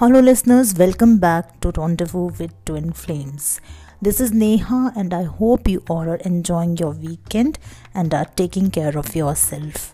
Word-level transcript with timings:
Hello, 0.00 0.18
listeners, 0.18 0.74
welcome 0.78 1.18
back 1.18 1.60
to 1.60 1.70
Rendezvous 1.76 2.30
with 2.38 2.52
Twin 2.64 2.90
Flames. 2.90 3.60
This 4.00 4.18
is 4.18 4.32
Neha, 4.32 4.94
and 4.96 5.12
I 5.12 5.24
hope 5.24 5.68
you 5.68 5.82
all 5.90 6.08
are 6.08 6.22
enjoying 6.24 6.78
your 6.78 6.92
weekend 6.92 7.58
and 7.94 8.14
are 8.14 8.24
taking 8.24 8.70
care 8.70 8.96
of 8.96 9.14
yourself. 9.14 9.92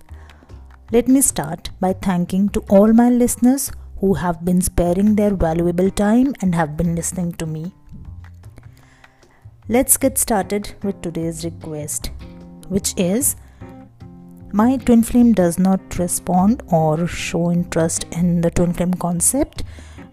Let 0.92 1.08
me 1.08 1.20
start 1.20 1.70
by 1.80 1.92
thanking 1.94 2.50
to 2.50 2.60
all 2.68 2.92
my 2.92 3.10
listeners 3.10 3.72
who 3.98 4.14
have 4.14 4.44
been 4.44 4.60
sparing 4.60 5.16
their 5.16 5.34
valuable 5.34 5.90
time 5.90 6.36
and 6.40 6.54
have 6.54 6.76
been 6.76 6.94
listening 6.94 7.32
to 7.32 7.46
me. 7.46 7.72
Let's 9.68 9.96
get 9.96 10.18
started 10.18 10.72
with 10.84 11.02
today's 11.02 11.44
request, 11.44 12.12
which 12.68 12.94
is 12.96 13.34
my 14.52 14.76
twin 14.76 15.02
flame 15.02 15.32
does 15.32 15.58
not 15.58 15.98
respond 15.98 16.62
or 16.68 17.08
show 17.08 17.50
interest 17.50 18.04
in 18.12 18.40
the 18.42 18.50
twin 18.52 18.72
flame 18.72 18.94
concept 18.94 19.64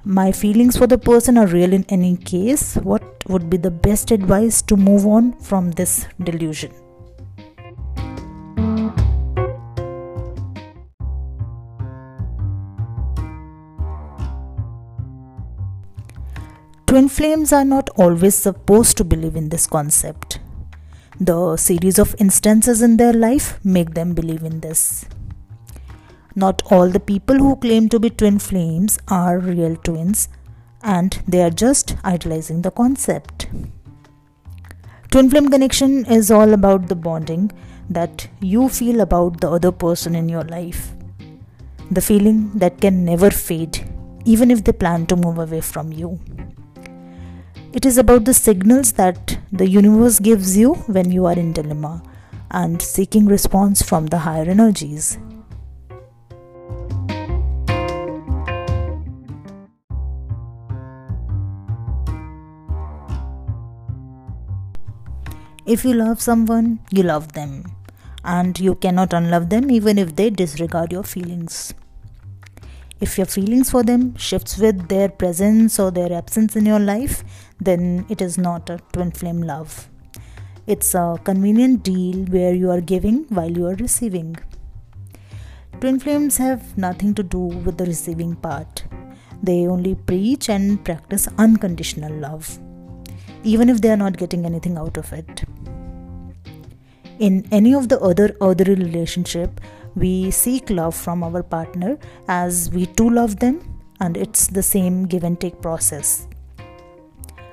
my 0.06 0.32
feelings 0.32 0.76
for 0.76 0.86
the 0.86 0.98
person 0.98 1.38
are 1.38 1.48
real 1.48 1.72
in 1.72 1.86
any 1.88 2.16
case 2.18 2.76
what 2.78 3.04
would 3.30 3.50
be 3.50 3.56
the 3.56 3.72
best 3.72 4.12
advice 4.12 4.62
to 4.62 4.76
move 4.76 5.06
on 5.06 5.32
from 5.40 5.72
this 5.72 6.06
delusion 6.22 6.72
Twin 16.94 17.10
flames 17.10 17.52
are 17.52 17.66
not 17.66 17.90
always 17.96 18.36
supposed 18.36 18.98
to 18.98 19.04
believe 19.04 19.36
in 19.36 19.50
this 19.50 19.66
concept. 19.66 20.40
The 21.20 21.58
series 21.58 21.98
of 21.98 22.16
instances 22.20 22.84
in 22.84 22.98
their 22.98 23.14
life 23.14 23.60
make 23.66 23.96
them 23.96 24.14
believe 24.14 24.44
in 24.44 24.60
this. 24.60 25.04
Not 26.36 26.64
all 26.72 26.90
the 26.90 27.00
people 27.00 27.38
who 27.38 27.56
claim 27.58 27.90
to 27.90 28.00
be 28.00 28.10
twin 28.10 28.40
flames 28.40 28.98
are 29.08 29.38
real 29.38 29.76
twins, 29.76 30.30
and 30.82 31.22
they 31.28 31.44
are 31.44 31.52
just 31.52 31.96
idolizing 32.04 32.64
the 32.64 32.72
concept. 32.72 33.48
Twin 35.12 35.30
flame 35.30 35.50
connection 35.50 36.06
is 36.08 36.32
all 36.32 36.54
about 36.54 36.88
the 36.88 36.96
bonding 36.96 37.52
that 37.88 38.28
you 38.42 38.68
feel 38.68 39.02
about 39.02 39.42
the 39.42 39.50
other 39.52 39.72
person 39.72 40.16
in 40.16 40.28
your 40.28 40.44
life. 40.44 40.94
The 41.92 42.02
feeling 42.02 42.52
that 42.56 42.82
can 42.82 43.06
never 43.06 43.30
fade, 43.30 43.88
even 44.26 44.50
if 44.50 44.64
they 44.64 44.72
plan 44.72 45.06
to 45.08 45.16
move 45.16 45.38
away 45.38 45.62
from 45.62 45.92
you. 45.92 46.20
It 47.74 47.86
is 47.86 48.00
about 48.00 48.26
the 48.26 48.34
signals 48.34 48.94
that 48.94 49.38
the 49.52 49.70
universe 49.70 50.18
gives 50.20 50.58
you 50.58 50.74
when 50.96 51.12
you 51.12 51.26
are 51.28 51.38
in 51.38 51.54
dilemma 51.54 52.02
and 52.50 52.82
seeking 52.82 53.28
response 53.28 53.84
from 53.84 54.08
the 54.08 54.20
higher 54.20 54.50
energies. 54.50 55.20
If 65.66 65.86
you 65.86 65.94
love 65.94 66.22
someone, 66.22 66.80
you 66.92 67.04
love 67.04 67.32
them, 67.32 67.64
and 68.26 68.60
you 68.60 68.76
cannot 68.76 69.14
unlove 69.14 69.50
them 69.50 69.72
even 69.72 69.98
if 69.98 70.16
they 70.16 70.30
disregard 70.30 70.92
your 70.92 71.04
feelings. 71.04 71.74
If 73.00 73.18
your 73.18 73.28
feelings 73.28 73.70
for 73.70 73.82
them 73.82 74.16
shifts 74.18 74.58
with 74.58 74.90
their 74.90 75.08
presence 75.08 75.80
or 75.80 75.90
their 75.90 76.12
absence 76.12 76.58
in 76.58 76.66
your 76.66 76.80
life, 76.80 77.24
then 77.62 78.06
it 78.10 78.22
is 78.22 78.38
not 78.38 78.70
a 78.70 78.80
twin 78.92 79.12
flame 79.12 79.42
love. 79.42 79.90
It's 80.68 80.94
a 80.96 81.18
convenient 81.24 81.84
deal 81.84 82.26
where 82.26 82.54
you 82.54 82.70
are 82.70 82.82
giving 82.82 83.26
while 83.30 83.52
you 83.52 83.66
are 83.68 83.76
receiving. 83.76 84.36
Twin 85.80 86.00
flames 86.00 86.38
have 86.38 86.78
nothing 86.78 87.14
to 87.16 87.24
do 87.24 87.40
with 87.40 87.78
the 87.78 87.86
receiving 87.86 88.36
part. 88.36 88.84
They 89.42 89.68
only 89.68 89.96
preach 89.96 90.50
and 90.50 90.84
practice 90.84 91.28
unconditional 91.38 92.14
love, 92.14 92.60
even 93.44 93.68
if 93.68 93.82
they 93.82 93.92
are 93.92 93.98
not 93.98 94.16
getting 94.16 94.46
anything 94.46 94.78
out 94.78 94.96
of 94.96 95.12
it. 95.12 95.44
In 97.20 97.48
any 97.52 97.74
of 97.76 97.90
the 97.90 98.00
other 98.00 98.36
other 98.42 98.64
relationship, 98.64 99.62
we 99.96 100.32
seek 100.32 100.70
love 100.70 100.96
from 100.96 101.24
our 101.24 101.44
partner 101.44 101.98
as 102.28 102.72
we 102.72 102.88
too 102.88 103.10
love 103.10 103.40
them, 103.40 103.62
and 104.00 104.18
it's 104.18 104.48
the 104.48 104.64
same 104.64 105.06
give 105.06 105.24
and 105.24 105.40
take 105.40 105.62
process. 105.62 106.28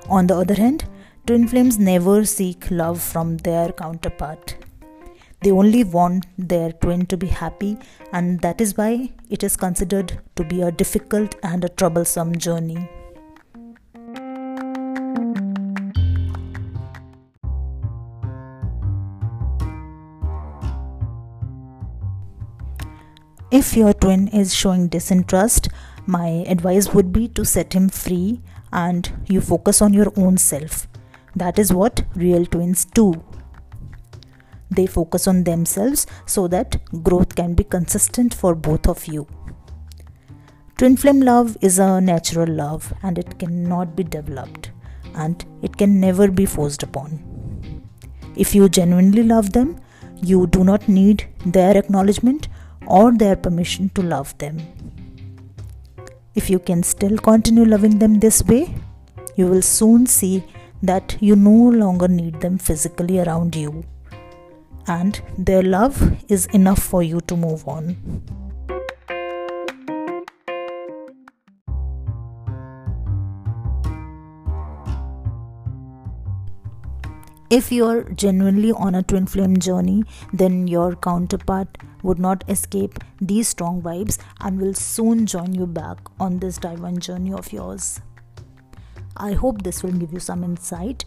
On 0.09 0.27
the 0.27 0.37
other 0.37 0.55
hand, 0.55 0.85
twin 1.27 1.47
flames 1.47 1.79
never 1.79 2.25
seek 2.25 2.71
love 2.71 3.01
from 3.01 3.37
their 3.39 3.71
counterpart. 3.73 4.57
They 5.43 5.51
only 5.51 5.85
want 5.85 6.27
their 6.39 6.73
twin 6.73 7.07
to 7.07 7.17
be 7.17 7.27
happy, 7.27 7.77
and 8.13 8.41
that 8.41 8.61
is 8.61 8.77
why 8.77 9.13
it 9.29 9.43
is 9.43 9.57
considered 9.57 10.19
to 10.37 10.45
be 10.45 10.63
a 10.63 10.73
difficult 10.73 11.37
and 11.43 11.65
a 11.65 11.69
troublesome 11.69 12.37
journey. 12.37 12.89
If 23.51 23.77
your 23.77 23.93
twin 23.93 24.29
is 24.29 24.55
showing 24.55 24.87
disinterest, 24.87 25.71
my 26.07 26.45
advice 26.47 26.95
would 26.95 27.13
be 27.13 27.27
to 27.29 27.45
set 27.45 27.73
him 27.73 27.89
free 27.89 28.41
and 28.73 29.11
you 29.27 29.41
focus 29.41 29.83
on 29.83 29.93
your 29.93 30.13
own 30.17 30.39
self. 30.39 30.87
That 31.35 31.59
is 31.59 31.73
what 31.73 32.05
real 32.15 32.47
twins 32.47 32.85
do. 32.85 33.25
They 34.71 34.87
focus 34.87 35.27
on 35.27 35.43
themselves 35.43 36.07
so 36.27 36.47
that 36.47 36.77
growth 37.03 37.35
can 37.35 37.55
be 37.55 37.65
consistent 37.65 38.35
for 38.35 38.55
both 38.55 38.87
of 38.87 39.09
you. 39.09 39.27
Twin 40.79 40.97
flame 40.97 41.21
love 41.21 41.57
is 41.61 41.81
a 41.81 42.01
natural 42.01 42.47
love 42.47 42.93
and 43.03 43.19
it 43.19 43.37
cannot 43.41 43.97
be 43.97 44.05
developed 44.05 44.71
and 45.17 45.45
it 45.61 45.77
can 45.77 45.99
never 45.99 46.31
be 46.31 46.47
forced 46.47 46.85
upon. 46.85 47.83
If 48.37 48.55
you 48.55 48.69
genuinely 48.69 49.25
love 49.25 49.53
them, 49.53 49.81
you 50.23 50.47
do 50.47 50.63
not 50.63 50.89
need 50.89 51.29
their 51.45 51.77
acknowledgement 51.77 52.49
or 52.87 53.13
their 53.13 53.37
permission 53.37 53.89
to 53.91 54.03
love 54.03 54.37
them. 54.39 54.59
If 56.35 56.49
you 56.49 56.59
can 56.59 56.83
still 56.83 57.19
continue 57.19 57.65
loving 57.65 57.99
them 57.99 58.21
this 58.21 58.43
way, 58.45 58.75
you 59.37 59.47
will 59.47 59.63
soon 59.63 60.07
see 60.07 60.45
that 60.83 61.17
you 61.21 61.37
no 61.37 61.69
longer 61.71 62.09
need 62.09 62.41
them 62.41 62.57
physically 62.59 63.21
around 63.21 63.55
you, 63.55 63.85
and 64.87 65.21
their 65.37 65.63
love 65.63 66.17
is 66.29 66.47
enough 66.47 66.83
for 66.83 67.03
you 67.03 67.21
to 67.23 67.37
move 67.37 67.67
on. 67.69 67.97
If 77.51 77.73
you're 77.73 78.05
genuinely 78.11 78.71
on 78.71 78.95
a 78.95 79.03
twin 79.03 79.27
flame 79.27 79.57
journey, 79.59 80.05
then 80.33 80.69
your 80.69 80.95
counterpart 80.95 81.79
would 82.05 82.21
not 82.21 82.45
escape 82.49 83.01
these 83.21 83.49
strong 83.49 83.83
vibes 83.83 84.19
and 84.41 84.61
will 84.61 84.73
soon 84.73 85.27
join 85.27 85.53
you 85.53 85.67
back 85.67 85.99
on 86.21 86.39
this 86.39 86.59
divine 86.59 86.99
journey 87.01 87.33
of 87.33 87.53
yours. 87.53 88.01
I 89.17 89.33
hope 89.33 89.63
this 89.63 89.83
will 89.83 89.91
give 89.91 90.13
you 90.13 90.21
some 90.21 90.45
insight. 90.45 91.05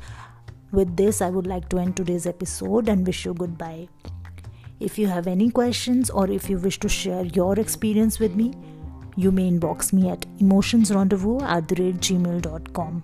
With 0.73 0.97
this, 0.97 1.21
I 1.21 1.29
would 1.29 1.47
like 1.47 1.69
to 1.69 1.79
end 1.79 1.95
today's 1.95 2.27
episode 2.27 2.89
and 2.89 3.07
wish 3.07 3.23
you 3.23 3.33
goodbye. 3.33 3.87
If 4.81 4.99
you 4.99 5.07
have 5.07 5.27
any 5.27 5.49
questions 5.49 6.09
or 6.09 6.29
if 6.29 6.49
you 6.49 6.57
wish 6.57 6.77
to 6.79 6.89
share 6.89 7.23
your 7.23 7.57
experience 7.57 8.19
with 8.19 8.35
me, 8.35 8.53
you 9.15 9.31
may 9.31 9.49
inbox 9.49 9.93
me 9.93 10.09
at 10.09 10.25
emotionsrendezvous 10.39 11.41
at 11.43 11.67
gmail.com. 11.67 13.03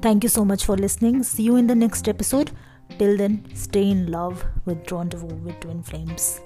Thank 0.00 0.22
you 0.22 0.28
so 0.28 0.44
much 0.44 0.64
for 0.64 0.76
listening. 0.76 1.22
See 1.24 1.42
you 1.42 1.56
in 1.56 1.66
the 1.66 1.74
next 1.74 2.08
episode. 2.08 2.52
Till 2.98 3.16
then, 3.16 3.44
stay 3.54 3.90
in 3.90 4.10
love 4.10 4.44
with 4.64 4.90
Rendezvous 4.90 5.34
with 5.34 5.58
Twin 5.60 5.82
Flames. 5.82 6.40